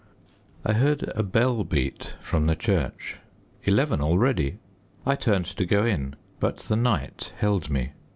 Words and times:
I 0.65 0.73
heard 0.73 1.11
a 1.15 1.21
bell 1.21 1.63
beat 1.63 2.15
from 2.21 2.47
the 2.47 2.55
church. 2.55 3.19
Eleven 3.65 4.01
already! 4.01 4.57
I 5.05 5.13
turned 5.15 5.45
to 5.45 5.63
go 5.63 5.85
in, 5.85 6.15
but 6.39 6.57
the 6.57 6.75
night 6.75 7.33
held 7.37 7.69
me. 7.69 7.91